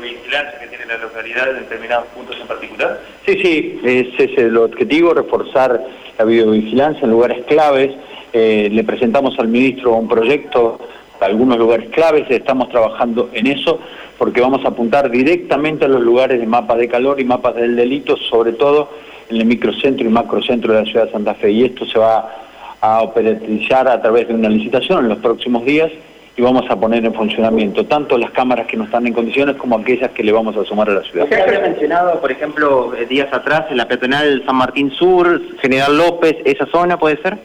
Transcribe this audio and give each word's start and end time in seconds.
videovigilancia 0.00 0.58
que 0.58 0.66
tiene 0.68 0.86
la 0.86 0.98
localidad 0.98 1.50
en 1.50 1.56
determinados 1.60 2.06
puntos 2.08 2.36
en 2.40 2.46
particular? 2.46 3.00
Sí, 3.26 3.38
sí, 3.42 3.80
ese 3.82 4.24
es 4.24 4.38
el 4.38 4.56
objetivo, 4.56 5.14
reforzar 5.14 5.80
la 6.18 6.24
videovigilancia 6.24 7.04
en 7.04 7.10
lugares 7.10 7.44
claves. 7.46 7.94
Eh, 8.32 8.68
le 8.70 8.84
presentamos 8.84 9.38
al 9.38 9.48
ministro 9.48 9.94
un 9.94 10.08
proyecto 10.08 10.78
algunos 11.20 11.58
lugares 11.58 11.88
claves, 11.90 12.30
estamos 12.30 12.68
trabajando 12.68 13.30
en 13.32 13.48
eso 13.48 13.80
porque 14.18 14.40
vamos 14.40 14.64
a 14.64 14.68
apuntar 14.68 15.10
directamente 15.10 15.84
a 15.84 15.88
los 15.88 16.02
lugares 16.02 16.40
de 16.40 16.46
mapas 16.46 16.78
de 16.78 16.88
calor 16.88 17.20
y 17.20 17.24
mapas 17.24 17.54
del 17.54 17.76
delito, 17.76 18.16
sobre 18.16 18.52
todo 18.52 18.90
en 19.28 19.36
el 19.36 19.44
microcentro 19.44 20.06
y 20.06 20.10
macrocentro 20.10 20.72
de 20.72 20.80
la 20.80 20.86
ciudad 20.86 21.06
de 21.06 21.12
Santa 21.12 21.34
Fe. 21.34 21.52
Y 21.52 21.64
esto 21.64 21.86
se 21.86 21.98
va 21.98 22.34
a 22.80 23.02
operativizar 23.02 23.88
a 23.88 24.00
través 24.00 24.28
de 24.28 24.34
una 24.34 24.48
licitación 24.48 25.04
en 25.04 25.08
los 25.10 25.18
próximos 25.18 25.64
días 25.64 25.90
y 26.38 26.42
vamos 26.42 26.70
a 26.70 26.76
poner 26.76 27.04
en 27.04 27.12
funcionamiento 27.12 27.84
tanto 27.84 28.16
las 28.16 28.30
cámaras 28.30 28.68
que 28.68 28.76
no 28.76 28.84
están 28.84 29.04
en 29.08 29.12
condiciones 29.12 29.56
como 29.56 29.76
aquellas 29.76 30.12
que 30.12 30.22
le 30.22 30.30
vamos 30.30 30.56
a 30.56 30.64
sumar 30.64 30.88
a 30.88 30.94
la 30.94 31.02
ciudad. 31.02 31.26
Se 31.28 31.42
había 31.42 31.58
mencionado, 31.58 32.20
por 32.20 32.30
ejemplo, 32.30 32.94
eh, 32.94 33.06
días 33.06 33.28
atrás 33.32 33.64
en 33.70 33.76
la 33.76 33.88
peatonal 33.88 34.44
San 34.46 34.54
Martín 34.54 34.92
Sur, 34.92 35.40
General 35.60 35.96
López, 35.96 36.36
esa 36.44 36.66
zona, 36.66 36.96
¿puede 36.96 37.20
ser? 37.22 37.38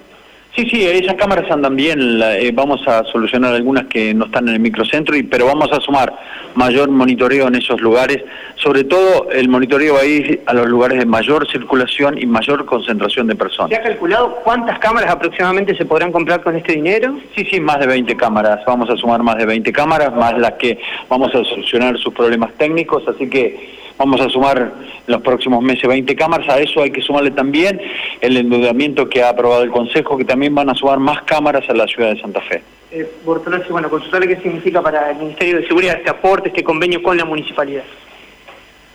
Sí, 0.55 0.70
sí, 0.70 0.85
esas 0.85 1.16
cámaras 1.16 1.49
andan 1.49 1.75
bien, 1.75 2.21
eh, 2.21 2.52
vamos 2.53 2.88
a 2.88 3.03
solucionar 3.05 3.55
algunas 3.55 3.88
que 3.88 4.13
no 4.13 4.25
están 4.25 4.48
en 4.48 4.53
el 4.53 4.59
microcentro, 4.59 5.16
y, 5.16 5.23
pero 5.23 5.48
vamos 5.48 5.71
a 5.71 5.80
sumar 5.80 6.13
mayor 6.53 6.89
monitoreo 6.89 7.48
en 7.48 7.55
esos 7.55 7.81
lugares, 7.81 8.23
sobre 8.58 8.84
todo 8.84 9.31
el 9.31 9.49
monitoreo 9.49 9.97
ahí 9.97 10.39
a 10.45 10.53
los 10.53 10.67
lugares 10.67 10.99
de 10.99 11.08
mayor 11.08 11.49
circulación 11.52 12.20
y 12.20 12.27
mayor 12.27 12.66
concentración 12.66 13.25
de 13.25 13.35
personas. 13.35 13.71
¿Se 13.71 13.77
ha 13.77 13.81
calculado 13.81 14.35
cuántas 14.44 14.77
cámaras 14.77 15.09
aproximadamente 15.09 15.75
se 15.75 15.85
podrán 15.85 16.11
comprar 16.11 16.44
con 16.44 16.55
este 16.55 16.73
dinero? 16.73 17.17
Sí, 17.35 17.45
sí, 17.49 17.59
más 17.59 17.80
de 17.80 17.88
20 17.88 18.16
cámaras, 18.16 18.59
vamos 18.67 18.88
a 18.91 18.95
sumar 18.95 19.23
más 19.23 19.38
de 19.38 19.47
20 19.47 19.73
cámaras, 19.73 20.13
más 20.13 20.38
las 20.38 20.53
que 20.53 20.77
vamos 21.09 21.33
a 21.33 21.44
solucionar 21.44 21.97
sus 21.97 22.13
problemas 22.13 22.53
técnicos, 22.59 23.08
así 23.08 23.27
que 23.27 23.81
Vamos 23.97 24.21
a 24.21 24.29
sumar 24.29 24.58
en 24.58 24.72
los 25.08 25.22
próximos 25.22 25.61
meses 25.61 25.88
20 25.88 26.16
cámaras, 26.16 26.49
a 26.49 26.59
eso 26.59 26.81
hay 26.81 26.91
que 26.91 27.02
sumarle 27.02 27.31
también 27.31 27.80
el 28.22 28.38
endeudamiento 28.38 29.08
que 29.08 29.22
ha 29.22 29.30
aprobado 29.30 29.63
el 29.63 29.72
Consejo, 29.72 30.17
que 30.17 30.25
también 30.25 30.55
van 30.55 30.69
a 30.69 30.75
sumar 30.75 30.99
más 30.99 31.22
cámaras 31.23 31.69
a 31.69 31.73
la 31.73 31.88
ciudad 31.88 32.14
de 32.14 32.21
Santa 32.21 32.41
Fe. 32.41 32.64
Eh, 32.91 33.08
Bortolossi, 33.25 33.71
bueno, 33.71 33.89
consultarle 33.89 34.27
qué 34.27 34.38
significa 34.38 34.81
para 34.81 35.11
el 35.11 35.17
Ministerio 35.17 35.58
de 35.58 35.67
Seguridad 35.67 35.97
este 35.97 36.09
aporte, 36.09 36.49
este 36.49 36.64
convenio 36.64 37.02
con 37.02 37.17
la 37.17 37.25
municipalidad. 37.25 37.83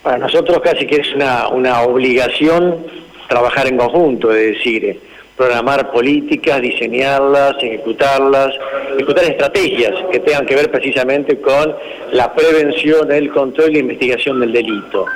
Para 0.03 0.19
nosotros 0.19 0.61
casi 0.63 0.87
que 0.87 0.97
es 0.97 1.15
una, 1.15 1.49
una 1.49 1.83
obligación 1.83 2.87
trabajar 3.29 3.69
en 3.69 3.77
conjunto, 3.77 4.33
es 4.33 4.57
decir, 4.57 5.01
programar 5.39 5.93
políticas, 5.93 6.61
diseñarlas, 6.61 7.55
ejecutarlas, 7.63 8.53
ejecutar 8.97 9.25
estrategias 9.25 9.95
que 10.11 10.19
tengan 10.19 10.45
que 10.45 10.57
ver 10.57 10.69
precisamente 10.69 11.41
con 11.41 11.77
la 12.13 12.35
prevención, 12.35 13.11
el 13.13 13.31
control 13.31 13.71
y 13.71 13.75
la 13.75 13.79
investigación 13.79 14.41
del 14.41 14.53
delito. 14.53 15.07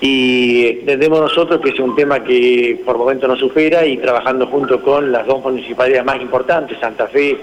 Y 0.00 0.66
entendemos 0.66 1.20
nosotros 1.20 1.60
que 1.60 1.70
es 1.70 1.80
un 1.80 1.96
tema 1.96 2.22
que 2.22 2.80
por 2.84 2.96
momento 2.96 3.26
nos 3.26 3.40
supera 3.40 3.84
y 3.84 3.96
trabajando 3.96 4.46
junto 4.46 4.80
con 4.80 5.10
las 5.10 5.26
dos 5.26 5.42
municipalidades 5.42 6.04
más 6.04 6.20
importantes, 6.22 6.78
Santa 6.78 7.08
Fe 7.08 7.36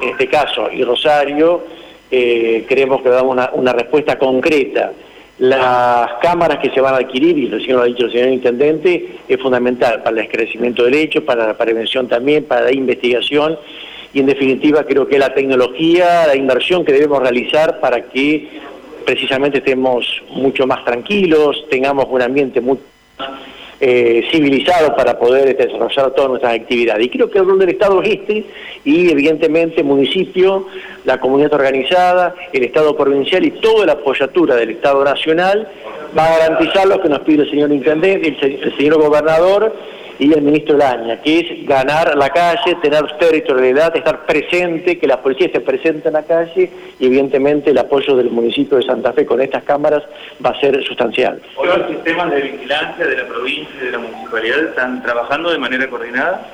en 0.00 0.08
este 0.10 0.26
caso 0.26 0.68
y 0.72 0.82
Rosario, 0.82 1.62
eh, 2.10 2.64
creemos 2.68 3.02
que 3.02 3.08
damos 3.08 3.48
una 3.54 3.72
respuesta 3.72 4.18
concreta 4.18 4.92
las 5.38 6.12
cámaras 6.22 6.58
que 6.58 6.70
se 6.70 6.80
van 6.80 6.94
a 6.94 6.98
adquirir, 6.98 7.36
y 7.36 7.48
recién 7.48 7.76
lo 7.76 7.82
ha 7.82 7.86
dicho 7.86 8.06
el 8.06 8.12
señor 8.12 8.28
Intendente, 8.28 9.18
es 9.28 9.40
fundamental 9.40 10.02
para 10.02 10.16
el 10.16 10.24
esclarecimiento 10.24 10.84
del 10.84 10.94
hecho, 10.94 11.24
para 11.24 11.46
la 11.46 11.54
prevención 11.54 12.08
también, 12.08 12.44
para 12.44 12.62
la 12.62 12.72
investigación. 12.72 13.58
Y 14.14 14.20
en 14.20 14.26
definitiva 14.26 14.84
creo 14.84 15.06
que 15.06 15.18
la 15.18 15.34
tecnología, 15.34 16.26
la 16.26 16.36
inversión 16.36 16.84
que 16.84 16.92
debemos 16.92 17.20
realizar 17.20 17.80
para 17.80 18.02
que 18.02 18.48
precisamente 19.04 19.58
estemos 19.58 20.22
mucho 20.30 20.66
más 20.66 20.84
tranquilos, 20.84 21.64
tengamos 21.68 22.06
un 22.08 22.22
ambiente 22.22 22.60
mucho 22.60 22.82
más 23.18 23.30
eh, 23.80 24.26
civilizado 24.30 24.96
para 24.96 25.18
poder 25.18 25.48
este, 25.48 25.66
desarrollar 25.66 26.10
todas 26.12 26.30
nuestras 26.30 26.54
actividades. 26.54 27.06
Y 27.06 27.10
creo 27.10 27.30
que 27.30 27.38
el 27.38 27.46
rol 27.46 27.58
del 27.58 27.70
Estado 27.70 28.02
es 28.02 28.10
este, 28.10 28.44
y 28.84 29.10
evidentemente 29.10 29.80
el 29.80 29.86
municipio, 29.86 30.66
la 31.04 31.20
comunidad 31.20 31.52
organizada, 31.54 32.34
el 32.52 32.64
Estado 32.64 32.96
provincial 32.96 33.44
y 33.44 33.50
toda 33.50 33.86
la 33.86 33.92
apoyatura 33.92 34.56
del 34.56 34.70
Estado 34.70 35.04
nacional 35.04 35.68
va 36.16 36.26
a 36.26 36.38
garantizar 36.38 36.86
lo 36.86 37.00
que 37.00 37.08
nos 37.08 37.20
pide 37.20 37.42
el 37.42 37.50
señor 37.50 37.72
Intendente, 37.72 38.28
el, 38.28 38.62
el 38.62 38.76
señor 38.76 38.98
Gobernador, 38.98 39.74
y 40.18 40.32
el 40.32 40.42
ministro 40.42 40.76
Laña, 40.76 41.20
que 41.20 41.40
es 41.40 41.66
ganar 41.66 42.16
la 42.16 42.30
calle, 42.30 42.76
tener 42.82 43.04
territorialidad, 43.18 43.96
estar 43.96 44.24
presente, 44.24 44.98
que 44.98 45.06
la 45.06 45.20
policía 45.20 45.46
esté 45.46 45.60
presente 45.60 46.08
en 46.08 46.14
la 46.14 46.22
calle 46.22 46.70
y 46.98 47.06
evidentemente 47.06 47.70
el 47.70 47.78
apoyo 47.78 48.16
del 48.16 48.30
municipio 48.30 48.78
de 48.78 48.84
Santa 48.84 49.12
Fe 49.12 49.26
con 49.26 49.40
estas 49.40 49.64
cámaras 49.64 50.02
va 50.44 50.50
a 50.50 50.60
ser 50.60 50.82
sustancial. 50.84 51.40
¿Hoy 51.56 51.68
los 51.68 51.88
sistemas 51.88 52.30
de 52.30 52.42
vigilancia 52.42 53.06
de 53.06 53.16
la 53.16 53.26
provincia 53.26 53.74
y 53.80 53.84
de 53.84 53.90
la 53.92 53.98
municipalidad 53.98 54.64
están 54.64 55.02
trabajando 55.02 55.50
de 55.50 55.58
manera 55.58 55.86
coordinada? 55.88 56.46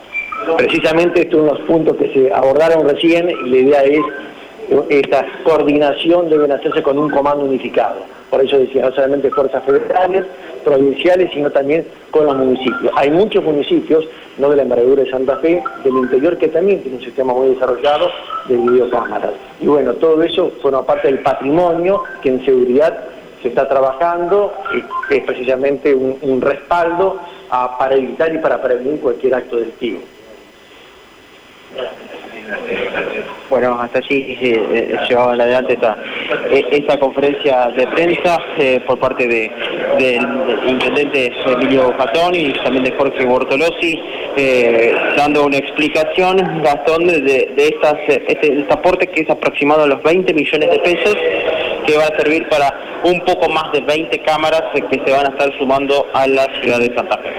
Precisamente 0.57 1.23
estos 1.23 1.47
son 1.47 1.47
los 1.47 1.61
puntos 1.67 1.97
que 1.97 2.13
se 2.13 2.33
abordaron 2.33 2.89
recién 2.89 3.31
y 3.31 3.49
la 3.49 3.57
idea 3.57 3.83
es 3.85 4.03
esta 4.89 5.27
coordinación 5.45 6.31
deben 6.31 6.51
hacerse 6.51 6.83
con 6.83 6.99
un 6.99 7.11
comando 7.11 7.45
unificado. 7.45 8.05
Por 8.33 8.43
eso 8.43 8.59
decía, 8.59 8.81
no 8.87 8.95
solamente 8.95 9.29
fuerzas 9.29 9.63
federales, 9.63 10.25
provinciales, 10.65 11.31
sino 11.35 11.51
también 11.51 11.87
con 12.11 12.25
los 12.25 12.35
municipios. 12.35 12.91
Hay 12.97 13.11
muchos 13.11 13.45
municipios, 13.45 14.07
no 14.39 14.49
de 14.49 14.57
la 14.57 14.63
envergadura 14.63 15.03
de 15.03 15.11
Santa 15.11 15.37
Fe, 15.37 15.63
del 15.85 15.93
interior, 15.99 16.39
que 16.39 16.49
también 16.49 16.81
tienen 16.81 17.01
un 17.01 17.05
sistema 17.05 17.35
muy 17.35 17.51
desarrollado 17.51 18.11
de 18.49 18.57
videocámaras. 18.57 19.33
Y 19.61 19.67
bueno, 19.67 19.93
todo 19.93 20.23
eso 20.23 20.51
forma 20.63 20.83
parte 20.83 21.09
del 21.09 21.19
patrimonio 21.19 22.05
que 22.23 22.31
en 22.31 22.43
seguridad 22.43 23.01
se 23.43 23.49
está 23.49 23.69
trabajando, 23.69 24.55
y 24.73 25.15
es 25.15 25.25
precisamente 25.25 25.95
un, 25.95 26.41
respaldo 26.41 27.21
para 27.51 27.97
evitar 27.97 28.35
y 28.35 28.39
para 28.39 28.63
prevenir 28.63 28.99
cualquier 28.99 29.35
acto 29.35 29.57
delictivo. 29.57 30.01
Bueno, 33.51 33.79
hasta 33.79 33.99
allí 33.99 34.39
eh, 34.41 34.97
llevaba 35.07 35.35
adelante 35.35 35.75
esta, 35.75 35.99
eh, 36.51 36.67
esta 36.71 36.99
conferencia 36.99 37.69
de 37.77 37.87
prensa 37.89 38.39
eh, 38.59 38.81
por 38.87 38.99
parte 38.99 39.27
de, 39.27 39.51
del 39.99 40.27
intendente 40.69 41.33
Emilio 41.47 41.97
Patón 41.97 42.35
y 42.35 42.53
también 42.65 42.85
de 42.85 42.93
Jorge 42.93 43.25
Bortolosi, 43.25 44.01
dando 45.17 45.47
una 45.47 45.59
explicación, 45.59 46.63
Gastón, 46.63 47.07
de, 47.07 47.21
de 47.21 47.69
estas, 47.69 47.95
este, 48.09 48.33
este, 48.33 48.67
aporte 48.73 49.07
que 49.07 49.23
es 49.23 49.31
aproximado 49.31 49.85
a 49.85 49.87
los 49.87 50.03
20 50.03 50.33
millones 50.35 50.71
de 50.71 50.79
pesos, 50.79 51.17
que 51.87 51.97
va 51.97 52.05
a 52.05 52.19
servir 52.19 52.49
para 52.49 52.73
un 53.05 53.21
poco 53.21 53.49
más 53.49 53.73
de 53.73 53.81
20 53.81 54.19
cámaras 54.21 54.63
que 54.73 55.01
se 55.05 55.13
van 55.13 55.27
a 55.27 55.31
estar 55.31 55.53
sumando 55.59 56.07
a 56.15 56.27
la 56.27 56.47
ciudad 56.61 56.79
de 56.79 56.95
Santa 56.95 57.19
Fe. 57.19 57.31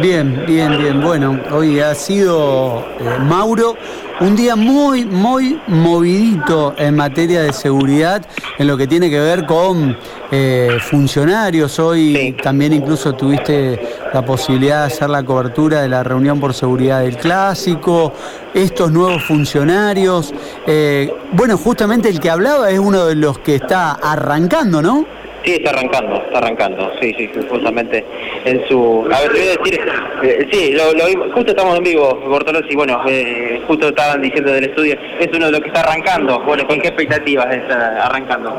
Bien, 0.00 0.44
bien, 0.46 0.78
bien. 0.78 1.00
Bueno, 1.00 1.40
hoy 1.50 1.80
ha 1.80 1.92
sido 1.92 2.84
Mauro 3.26 3.76
un 4.20 4.36
día 4.36 4.54
muy, 4.54 5.04
muy 5.04 5.60
movidito 5.66 6.72
en 6.78 6.94
materia 6.94 7.42
de 7.42 7.52
seguridad, 7.52 8.24
en 8.58 8.68
lo 8.68 8.76
que 8.76 8.86
tiene 8.86 9.10
que 9.10 9.18
ver 9.18 9.44
con 9.44 9.96
eh, 10.30 10.78
funcionarios. 10.80 11.80
Hoy 11.80 12.36
también 12.40 12.74
incluso 12.74 13.12
tuviste 13.14 13.80
la 14.14 14.24
posibilidad 14.24 14.82
de 14.82 14.86
hacer 14.86 15.10
la 15.10 15.24
cobertura 15.24 15.82
de 15.82 15.88
la 15.88 16.04
reunión 16.04 16.38
por 16.38 16.54
seguridad 16.54 17.00
del 17.00 17.16
clásico, 17.16 18.12
estos 18.54 18.92
nuevos 18.92 19.24
funcionarios. 19.24 20.32
Eh, 20.64 21.12
bueno, 21.32 21.58
justamente 21.58 22.08
el 22.08 22.20
que 22.20 22.30
hablaba 22.30 22.70
es 22.70 22.78
uno 22.78 23.06
de 23.06 23.16
los 23.16 23.38
que 23.40 23.56
está 23.56 23.92
arrancando, 23.92 24.80
¿no? 24.80 25.18
Sí, 25.48 25.54
está 25.54 25.70
arrancando, 25.70 26.16
está 26.16 26.40
arrancando, 26.40 26.92
sí, 27.00 27.14
sí, 27.16 27.30
justamente 27.48 28.04
en 28.44 28.68
su... 28.68 29.08
A 29.10 29.18
ver, 29.22 29.32
te 29.32 29.38
voy 29.38 29.48
a 29.48 29.56
decir, 29.56 29.80
eh, 30.22 30.48
sí, 30.52 30.72
lo, 30.72 30.92
lo, 30.92 31.32
justo 31.32 31.52
estamos 31.52 31.78
en 31.78 31.84
vivo, 31.84 32.20
Bortolossi, 32.28 32.76
bueno, 32.76 33.00
eh, 33.08 33.58
justo 33.66 33.88
estaban 33.88 34.20
diciendo 34.20 34.52
del 34.52 34.64
estudio, 34.64 34.98
es 35.18 35.28
uno 35.34 35.46
de 35.46 35.52
los 35.52 35.62
que 35.62 35.68
está 35.68 35.80
arrancando, 35.80 36.40
bueno, 36.40 36.66
¿con 36.66 36.78
qué 36.82 36.88
expectativas 36.88 37.50
está 37.50 38.04
arrancando? 38.04 38.50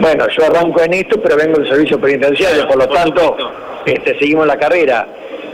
Bueno, 0.00 0.26
yo 0.30 0.46
arranco 0.46 0.80
en 0.80 0.94
esto, 0.94 1.20
pero 1.20 1.36
vengo 1.36 1.58
del 1.58 1.68
servicio 1.68 2.00
penitenciario, 2.00 2.66
por 2.66 2.78
lo 2.78 2.88
tanto, 2.88 3.36
este, 3.84 4.18
seguimos 4.18 4.46
la 4.46 4.56
carrera. 4.56 5.06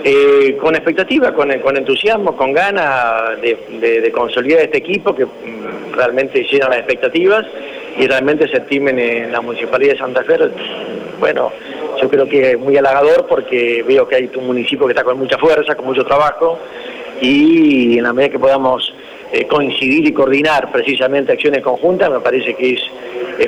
Eh, 0.06 0.58
con 0.60 0.74
expectativa, 0.74 1.32
con, 1.32 1.50
con, 1.60 1.78
entusiasmo, 1.78 2.36
con 2.36 2.52
ganas 2.52 3.40
de, 3.40 4.00
de, 4.02 4.12
consolidar 4.12 4.60
este 4.60 4.76
equipo 4.76 5.14
que 5.14 5.24
mm, 5.24 5.94
realmente 5.94 6.44
llena 6.44 6.68
las 6.68 6.80
expectativas 6.80 7.46
y 7.96 8.06
realmente 8.06 8.48
se 8.48 8.58
estimen 8.58 8.98
en 8.98 9.32
la 9.32 9.40
Municipalidad 9.40 9.92
de 9.92 9.98
Santa 9.98 10.24
Fe, 10.24 10.36
bueno, 11.20 11.52
yo 12.00 12.08
creo 12.08 12.28
que 12.28 12.52
es 12.52 12.58
muy 12.58 12.76
halagador 12.76 13.26
porque 13.26 13.84
veo 13.86 14.06
que 14.08 14.16
hay 14.16 14.30
un 14.36 14.46
municipio 14.46 14.86
que 14.86 14.92
está 14.92 15.04
con 15.04 15.18
mucha 15.18 15.38
fuerza, 15.38 15.74
con 15.74 15.86
mucho 15.86 16.04
trabajo 16.04 16.58
y 17.20 17.98
en 17.98 18.04
la 18.04 18.12
medida 18.12 18.32
que 18.32 18.38
podamos 18.38 18.92
eh, 19.34 19.48
coincidir 19.48 20.06
y 20.06 20.12
coordinar 20.12 20.70
precisamente 20.70 21.32
acciones 21.32 21.60
conjuntas, 21.60 22.08
me 22.08 22.20
parece 22.20 22.54
que 22.54 22.74
es, 22.74 22.80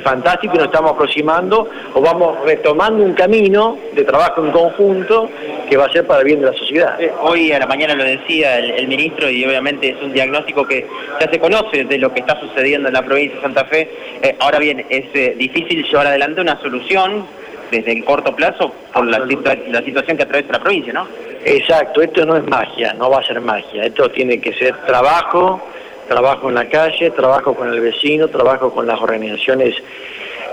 fantástico 0.03 0.55
y 0.55 0.57
nos 0.57 0.67
estamos 0.67 0.91
aproximando 0.91 1.69
o 1.93 2.01
vamos 2.01 2.43
retomando 2.43 3.05
un 3.05 3.13
camino 3.13 3.77
de 3.95 4.03
trabajo 4.03 4.43
en 4.43 4.51
conjunto 4.51 5.29
que 5.69 5.77
va 5.77 5.85
a 5.85 5.91
ser 5.93 6.05
para 6.05 6.19
el 6.19 6.25
bien 6.25 6.41
de 6.41 6.47
la 6.47 6.53
sociedad. 6.53 6.99
Eh, 7.01 7.09
hoy 7.21 7.53
a 7.53 7.59
la 7.59 7.67
mañana 7.67 7.95
lo 7.95 8.03
decía 8.03 8.59
el, 8.59 8.85
ministro 8.89 9.29
y 9.29 9.45
obviamente 9.45 9.91
es 9.91 10.03
un 10.03 10.11
diagnóstico 10.11 10.67
que 10.67 10.85
ya 11.21 11.29
se 11.29 11.39
conoce 11.39 11.85
de 11.85 11.97
lo 11.99 12.13
que 12.13 12.19
está 12.19 12.37
sucediendo 12.37 12.89
en 12.89 12.95
la 12.95 13.01
provincia 13.01 13.37
de 13.37 13.41
Santa 13.41 13.63
Fe. 13.63 13.89
Eh, 14.21 14.35
ahora 14.39 14.59
bien, 14.59 14.85
es 14.89 15.37
difícil 15.37 15.85
llevar 15.85 16.07
adelante 16.07 16.41
una 16.41 16.59
solución 16.59 17.25
desde 17.71 17.93
el 17.93 18.03
corto 18.03 18.35
plazo 18.35 18.73
por 18.93 19.05
la, 19.07 19.19
la 19.19 19.81
situación 19.83 20.17
que 20.17 20.23
atraviesa 20.23 20.51
la 20.51 20.59
provincia, 20.59 20.91
¿no? 20.91 21.07
Exacto, 21.49 22.01
esto 22.01 22.25
no 22.25 22.35
es 22.35 22.45
magia, 22.45 22.93
no 22.95 23.09
va 23.09 23.19
a 23.19 23.23
ser 23.23 23.39
magia, 23.39 23.85
esto 23.85 24.11
tiene 24.11 24.37
que 24.41 24.51
ser 24.51 24.75
trabajo, 24.85 25.61
trabajo 26.05 26.49
en 26.49 26.55
la 26.55 26.67
calle, 26.67 27.09
trabajo 27.11 27.55
con 27.55 27.73
el 27.73 27.79
vecino, 27.79 28.27
trabajo 28.27 28.69
con 28.69 28.85
las 28.85 28.99
organizaciones 28.99 29.75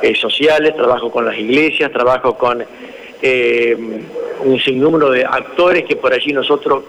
eh, 0.03 0.15
sociales, 0.15 0.77
trabajo 0.77 1.11
con 1.11 1.27
las 1.27 1.37
iglesias, 1.37 1.91
trabajo 1.91 2.39
con 2.39 2.65
eh, 3.21 3.77
un 4.45 4.61
sinnúmero 4.61 5.11
de 5.11 5.25
actores 5.25 5.85
que 5.85 5.97
por 5.97 6.15
allí 6.15 6.33
nosotros 6.33 6.85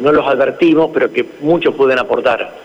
no 0.00 0.12
los 0.12 0.26
advertimos, 0.26 0.90
pero 0.92 1.10
que 1.10 1.24
muchos 1.40 1.74
pueden 1.74 1.98
aportar. 1.98 2.60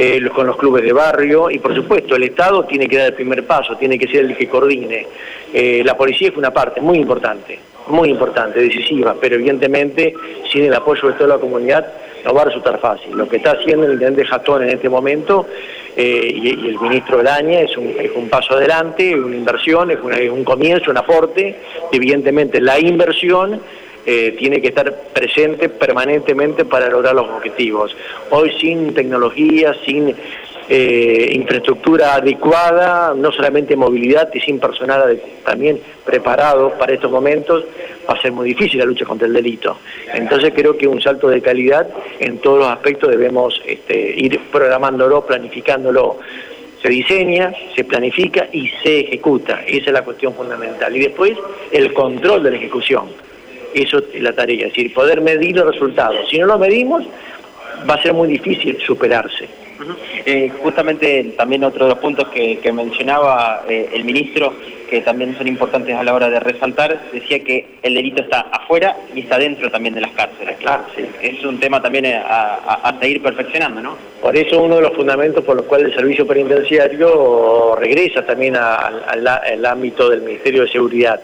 Eh, 0.00 0.28
con 0.34 0.48
los 0.48 0.56
clubes 0.56 0.84
de 0.84 0.92
barrio 0.92 1.50
y 1.50 1.58
por 1.58 1.74
supuesto 1.74 2.14
el 2.14 2.22
Estado 2.24 2.64
tiene 2.64 2.88
que 2.88 2.96
dar 2.98 3.06
el 3.08 3.14
primer 3.14 3.44
paso, 3.46 3.76
tiene 3.76 3.98
que 3.98 4.06
ser 4.08 4.24
el 4.24 4.36
que 4.36 4.48
coordine. 4.48 5.06
la 5.84 5.96
policía 5.96 6.28
es 6.28 6.36
una 6.36 6.52
parte 6.52 6.80
muy 6.80 6.98
importante, 6.98 7.58
muy 7.88 8.10
importante, 8.10 8.60
decisiva, 8.60 9.14
pero 9.20 9.36
evidentemente 9.36 10.14
sin 10.52 10.64
el 10.64 10.74
apoyo 10.74 11.08
de 11.08 11.14
toda 11.14 11.36
la 11.36 11.38
comunidad 11.38 11.86
no 12.24 12.34
va 12.34 12.42
a 12.42 12.44
resultar 12.46 12.78
fácil. 12.80 13.16
Lo 13.16 13.28
que 13.28 13.36
está 13.36 13.52
haciendo 13.52 13.86
el 13.86 13.92
intendente 13.92 14.26
Jatón 14.26 14.64
en 14.64 14.70
este 14.70 14.88
momento 14.88 15.46
eh, 15.96 16.32
y, 16.34 16.50
el 16.68 16.78
ministro 16.80 17.20
Elaña 17.20 17.60
es 17.60 17.76
un, 17.76 17.94
es 17.98 18.10
un 18.14 18.28
paso 18.28 18.54
adelante, 18.54 19.14
una 19.14 19.36
inversión, 19.36 19.90
es, 19.90 19.98
un 20.00 20.44
comienzo, 20.44 20.90
un 20.90 20.98
aporte. 20.98 21.56
Evidentemente 21.92 22.60
la 22.60 22.78
inversión 22.78 23.60
eh, 24.06 24.34
tiene 24.38 24.60
que 24.60 24.68
estar 24.68 24.90
presente 25.12 25.68
permanentemente 25.68 26.64
para 26.64 26.88
lograr 26.88 27.14
los 27.14 27.28
objetivos. 27.28 27.96
Hoy 28.30 28.52
sin 28.60 28.94
tecnología, 28.94 29.74
sin 29.84 30.14
eh, 30.68 31.30
infraestructura 31.32 32.14
adecuada, 32.14 33.14
no 33.16 33.32
solamente 33.32 33.74
movilidad, 33.74 34.28
y 34.34 34.40
sin 34.40 34.60
personal 34.60 35.18
también 35.44 35.80
preparado 36.04 36.72
para 36.78 36.92
estos 36.92 37.10
momentos, 37.10 37.64
va 38.08 38.14
a 38.14 38.20
ser 38.20 38.32
muy 38.32 38.48
difícil 38.48 38.78
la 38.78 38.84
lucha 38.84 39.04
contra 39.04 39.26
el 39.26 39.32
delito. 39.32 39.78
Entonces 40.12 40.52
creo 40.54 40.76
que 40.76 40.86
un 40.86 41.00
salto 41.00 41.28
de 41.28 41.40
calidad 41.40 41.88
en 42.20 42.38
todos 42.38 42.58
los 42.58 42.68
aspectos 42.68 43.10
debemos 43.10 43.60
este, 43.66 44.14
ir 44.16 44.38
programándolo, 44.52 45.24
planificándolo. 45.24 46.18
Se 46.82 46.88
diseña, 46.90 47.52
se 47.74 47.84
planifica 47.84 48.46
y 48.52 48.68
se 48.82 49.00
ejecuta. 49.00 49.62
Esa 49.66 49.86
es 49.86 49.92
la 49.92 50.02
cuestión 50.02 50.34
fundamental. 50.34 50.94
Y 50.96 51.00
después 51.00 51.32
el 51.72 51.92
control 51.92 52.42
de 52.42 52.50
la 52.52 52.56
ejecución. 52.56 53.06
Eso 53.74 53.98
es 54.12 54.22
la 54.22 54.32
tarea, 54.32 54.66
es 54.66 54.72
decir, 54.72 54.94
poder 54.94 55.20
medir 55.20 55.56
los 55.56 55.72
resultados. 55.72 56.28
Si 56.30 56.38
no 56.38 56.46
lo 56.46 56.58
medimos, 56.58 57.04
va 57.88 57.94
a 57.94 58.02
ser 58.02 58.14
muy 58.14 58.28
difícil 58.28 58.78
superarse. 58.86 59.48
Eh, 60.30 60.52
justamente 60.62 61.32
también 61.38 61.64
otro 61.64 61.86
de 61.86 61.92
los 61.92 62.00
puntos 62.00 62.28
que, 62.28 62.60
mencionaba 62.70 63.64
eh, 63.66 63.88
el 63.94 64.04
ministro, 64.04 64.52
que 64.90 65.00
también 65.00 65.34
son 65.38 65.48
importantes 65.48 65.96
a 65.96 66.02
la 66.02 66.12
hora 66.12 66.28
de 66.28 66.38
resaltar, 66.38 67.00
decía 67.10 67.42
que 67.42 67.64
el 67.82 67.94
delito 67.94 68.20
está 68.20 68.40
afuera 68.40 68.94
y 69.14 69.20
está 69.20 69.38
dentro 69.38 69.70
también 69.70 69.94
de 69.94 70.02
las 70.02 70.10
cárceles. 70.10 70.58
Claro, 70.58 70.84
Es 71.22 71.42
un 71.46 71.58
tema 71.58 71.80
también 71.80 72.04
a, 72.14 72.94
seguir 73.00 73.22
perfeccionando, 73.22 73.80
¿no? 73.80 73.96
Por 74.20 74.36
eso 74.36 74.60
uno 74.60 74.76
de 74.76 74.82
los 74.82 74.92
fundamentos 74.92 75.42
por 75.42 75.56
los 75.56 75.64
cuales 75.64 75.92
el 75.92 75.94
servicio 75.94 76.26
penitenciario 76.26 77.74
regresa 77.76 78.26
también 78.26 78.54
al, 78.54 79.64
ámbito 79.64 80.10
del 80.10 80.20
Ministerio 80.20 80.64
de 80.64 80.68
Seguridad. 80.68 81.22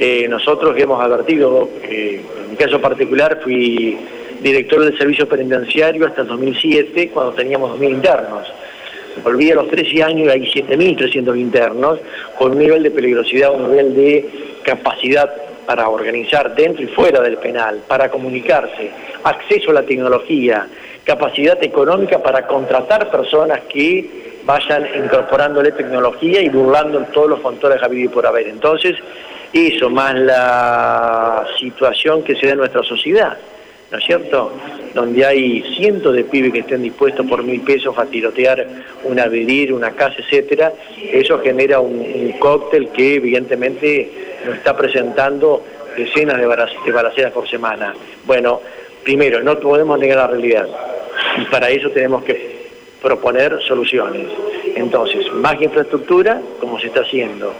Eh, 0.00 0.26
nosotros 0.28 0.74
hemos 0.76 1.00
advertido, 1.00 1.68
en 1.84 2.50
mi 2.50 2.56
caso 2.56 2.80
particular 2.80 3.38
fui 3.44 3.96
director 4.42 4.84
del 4.84 4.96
servicio 4.96 5.28
penitenciario 5.28 6.06
hasta 6.06 6.22
el 6.22 6.28
2007, 6.28 7.10
cuando 7.10 7.32
teníamos 7.32 7.78
2.000 7.78 7.90
internos. 7.90 8.52
Volví 9.22 9.50
a 9.50 9.54
los 9.54 9.68
13 9.68 10.02
años 10.02 10.26
y 10.26 10.30
hay 10.30 10.50
7.300 10.50 11.38
internos, 11.38 12.00
con 12.36 12.52
un 12.52 12.58
nivel 12.58 12.82
de 12.82 12.90
peligrosidad, 12.90 13.54
un 13.54 13.70
nivel 13.70 13.94
de 13.94 14.28
capacidad 14.64 15.32
para 15.66 15.88
organizar 15.88 16.54
dentro 16.54 16.82
y 16.82 16.88
fuera 16.88 17.20
del 17.20 17.36
penal, 17.38 17.80
para 17.86 18.10
comunicarse, 18.10 18.90
acceso 19.22 19.70
a 19.70 19.74
la 19.74 19.82
tecnología, 19.82 20.66
capacidad 21.04 21.62
económica 21.62 22.22
para 22.22 22.46
contratar 22.46 23.10
personas 23.10 23.60
que 23.68 24.24
vayan 24.44 24.86
incorporándole 25.04 25.72
tecnología 25.72 26.42
y 26.42 26.48
burlando 26.48 27.00
todos 27.12 27.30
los 27.30 27.40
controles 27.40 27.82
habidos 27.82 28.12
por 28.12 28.26
haber. 28.26 28.48
Entonces, 28.48 28.96
eso 29.52 29.88
más 29.88 30.14
la 30.16 31.46
situación 31.58 32.22
que 32.22 32.34
se 32.34 32.46
da 32.46 32.52
en 32.52 32.58
nuestra 32.58 32.82
sociedad. 32.82 33.36
¿No 33.90 33.98
es 33.98 34.04
cierto? 34.04 34.52
Donde 34.94 35.24
hay 35.24 35.62
cientos 35.76 36.14
de 36.14 36.24
pibes 36.24 36.52
que 36.52 36.60
estén 36.60 36.82
dispuestos 36.82 37.26
por 37.26 37.42
mil 37.42 37.60
pesos 37.60 37.96
a 37.98 38.06
tirotear 38.06 38.66
un 39.04 39.18
avenir, 39.20 39.72
una 39.72 39.90
casa, 39.92 40.16
etcétera, 40.18 40.72
eso 41.12 41.38
genera 41.40 41.80
un, 41.80 42.32
cóctel 42.38 42.88
que 42.88 43.14
evidentemente 43.14 44.10
nos 44.44 44.56
está 44.56 44.76
presentando 44.76 45.64
decenas 45.96 46.38
de, 46.38 46.46
balaceras 46.92 47.32
por 47.32 47.48
semana. 47.48 47.94
Bueno, 48.24 48.60
primero, 49.02 49.42
no 49.42 49.58
podemos 49.58 49.98
negar 49.98 50.18
la 50.18 50.26
realidad 50.26 50.68
y 51.40 51.44
para 51.46 51.70
eso 51.70 51.90
tenemos 51.90 52.24
que 52.24 52.64
proponer 53.02 53.60
soluciones. 53.62 54.26
Entonces, 54.74 55.30
más 55.34 55.60
infraestructura, 55.60 56.40
como 56.58 56.80
se 56.80 56.88
está 56.88 57.00
haciendo, 57.00 57.54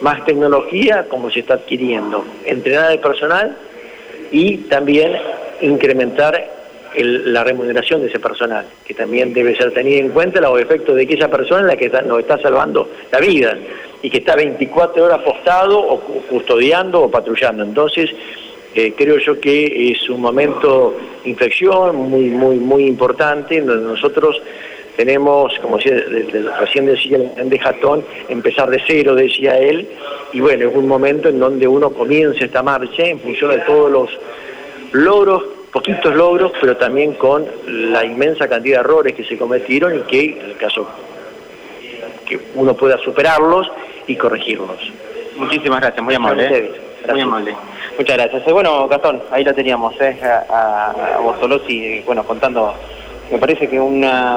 más 0.00 0.24
tecnología, 0.24 1.06
como 1.08 1.30
se 1.30 1.40
está 1.40 1.54
adquiriendo, 1.54 2.24
entrenar 2.44 2.90
al 2.90 2.98
personal 3.00 3.56
y 4.30 4.58
también 4.58 5.16
incrementar 5.62 6.62
la 6.94 7.42
remuneración 7.42 8.02
de 8.02 8.08
ese 8.08 8.20
personal, 8.20 8.66
que 8.84 8.92
también 8.92 9.32
debe 9.32 9.56
ser 9.56 9.72
tenida 9.72 9.98
en 9.98 10.10
cuenta 10.10 10.40
los 10.40 10.60
efectos 10.60 10.94
de 10.94 11.06
que 11.06 11.14
esa 11.14 11.28
persona 11.28 11.60
es 11.60 11.66
la 11.66 11.76
que 11.76 11.88
nos 12.06 12.20
está 12.20 12.38
salvando 12.38 12.88
la 13.10 13.18
vida 13.18 13.56
y 14.02 14.10
que 14.10 14.18
está 14.18 14.36
24 14.36 15.04
horas 15.04 15.20
postado 15.20 15.80
o 15.80 16.00
custodiando 16.00 17.02
o 17.02 17.10
patrullando. 17.10 17.62
Entonces, 17.62 18.10
eh, 18.74 18.92
creo 18.96 19.18
yo 19.18 19.40
que 19.40 19.92
es 19.92 20.08
un 20.08 20.20
momento 20.20 20.96
de 21.22 21.30
inflexión 21.30 21.96
muy, 21.96 22.24
muy, 22.30 22.56
muy 22.56 22.86
importante, 22.86 23.60
donde 23.60 23.86
nosotros 23.86 24.40
tenemos, 24.96 25.58
como 25.60 25.78
recién 25.78 26.86
decía 26.86 27.18
el 27.36 27.48
de 27.48 27.58
Jatón, 27.58 28.04
empezar 28.28 28.68
de 28.68 28.82
cero, 28.86 29.14
decía 29.14 29.58
él, 29.58 29.88
y 30.32 30.40
bueno, 30.40 30.68
es 30.68 30.74
un 30.74 30.86
momento 30.86 31.28
en 31.28 31.38
donde 31.38 31.66
uno 31.66 31.90
comienza 31.90 32.44
esta 32.44 32.62
marcha 32.62 33.04
en 33.04 33.18
función 33.20 33.50
de 33.50 33.58
todos 33.58 33.90
los 33.90 34.10
logros, 34.92 35.44
poquitos 35.72 36.14
logros, 36.14 36.52
pero 36.60 36.76
también 36.76 37.14
con 37.14 37.46
la 37.66 38.04
inmensa 38.04 38.48
cantidad 38.48 38.76
de 38.76 38.80
errores 38.80 39.14
que 39.14 39.24
se 39.24 39.38
cometieron 39.38 39.98
y 39.98 40.02
que, 40.02 40.24
en 40.38 40.50
el 40.50 40.56
caso 40.56 40.86
que 42.26 42.38
uno 42.54 42.74
pueda 42.74 42.98
superarlos 42.98 43.70
y 44.06 44.16
corregirlos. 44.16 44.78
Muchísimas 45.36 45.80
gracias, 45.80 46.04
muy 46.04 46.14
amable. 46.14 46.46
¿eh? 46.46 46.72
Muy 47.10 47.20
amable. 47.20 47.56
Muchas 47.98 48.16
gracias. 48.16 48.46
Eh, 48.46 48.52
bueno, 48.52 48.86
Gastón, 48.86 49.22
ahí 49.30 49.44
lo 49.44 49.54
teníamos, 49.54 49.98
¿eh? 50.00 50.18
a, 50.22 50.90
a, 50.90 51.20
bueno, 52.04 52.24
contando, 52.24 52.74
me 53.30 53.38
parece 53.38 53.68
que 53.68 53.80
una... 53.80 54.30